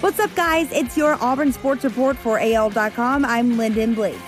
[0.00, 0.70] What's up, guys?
[0.70, 3.24] It's your Auburn Sports Report for AL.com.
[3.24, 4.20] I'm Lyndon Blake.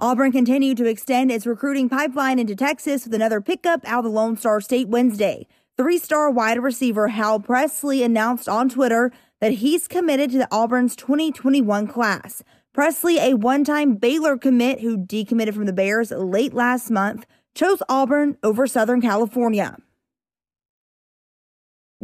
[0.00, 4.10] Auburn continued to extend its recruiting pipeline into Texas with another pickup out of the
[4.10, 5.46] Lone Star State Wednesday.
[5.76, 10.96] Three star wide receiver Hal Presley announced on Twitter that he's committed to the Auburn's
[10.96, 12.42] 2021 class.
[12.72, 17.80] Presley, a one time Baylor commit who decommitted from the Bears late last month, chose
[17.88, 19.76] Auburn over Southern California.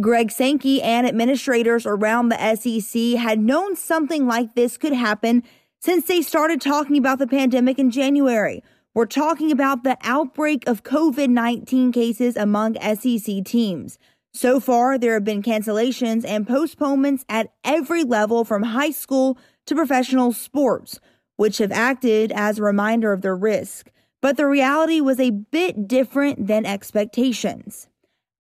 [0.01, 5.43] Greg Sankey and administrators around the SEC had known something like this could happen
[5.81, 8.63] since they started talking about the pandemic in January.
[8.95, 13.99] We're talking about the outbreak of COVID 19 cases among SEC teams.
[14.33, 19.37] So far, there have been cancellations and postponements at every level from high school
[19.67, 21.01] to professional sports,
[21.37, 23.91] which have acted as a reminder of the risk.
[24.23, 27.89] But the reality was a bit different than expectations.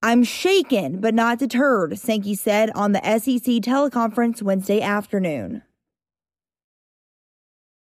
[0.02, 5.62] I'm shaken but not deterred, Sankey said on the SEC teleconference Wednesday afternoon.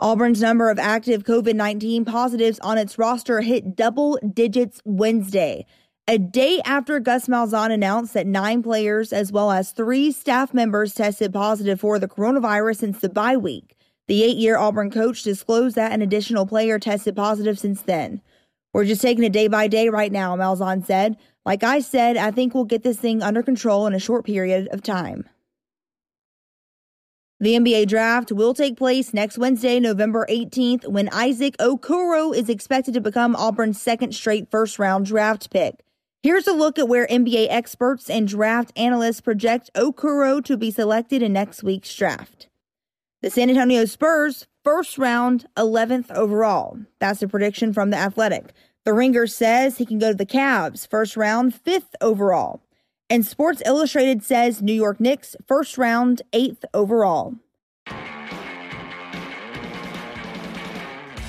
[0.00, 5.66] Auburn's number of active COVID 19 positives on its roster hit double digits Wednesday,
[6.08, 10.94] a day after Gus Malzahn announced that nine players, as well as three staff members,
[10.94, 13.76] tested positive for the coronavirus since the bye week.
[14.08, 18.22] The eight year Auburn coach disclosed that an additional player tested positive since then.
[18.72, 21.16] We're just taking it day by day right now, Malzahn said.
[21.44, 24.68] Like I said, I think we'll get this thing under control in a short period
[24.72, 25.28] of time.
[27.42, 32.92] The NBA draft will take place next Wednesday, November 18th, when Isaac Okoro is expected
[32.92, 35.76] to become Auburn's second straight first round draft pick.
[36.22, 41.22] Here's a look at where NBA experts and draft analysts project Okoro to be selected
[41.22, 42.49] in next week's draft.
[43.22, 46.78] The San Antonio Spurs, first round, 11th overall.
[47.00, 48.54] That's a prediction from The Athletic.
[48.86, 52.62] The Ringer says he can go to the Cavs, first round, 5th overall.
[53.10, 57.34] And Sports Illustrated says New York Knicks, first round, eighth overall.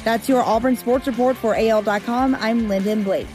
[0.05, 2.35] That's your Auburn Sports Report for AL.com.
[2.35, 3.27] I'm Lyndon Blake.